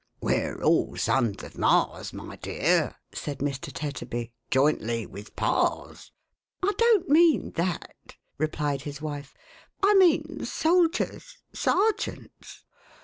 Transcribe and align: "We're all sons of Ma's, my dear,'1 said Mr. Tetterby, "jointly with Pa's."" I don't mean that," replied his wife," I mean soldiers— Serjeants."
"We're 0.19 0.59
all 0.63 0.97
sons 0.97 1.43
of 1.43 1.59
Ma's, 1.59 2.11
my 2.11 2.35
dear,'1 2.35 2.95
said 3.13 3.37
Mr. 3.37 3.71
Tetterby, 3.71 4.31
"jointly 4.49 5.05
with 5.05 5.35
Pa's."" 5.35 6.09
I 6.63 6.71
don't 6.75 7.07
mean 7.07 7.51
that," 7.51 8.15
replied 8.39 8.81
his 8.81 8.99
wife," 8.99 9.35
I 9.83 9.93
mean 9.93 10.43
soldiers— 10.43 11.37
Serjeants." 11.53 12.63